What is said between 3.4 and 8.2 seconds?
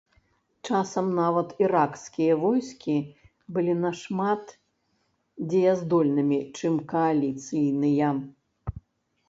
былі нашмат дзеяздольнымі, чым кааліцыйныя.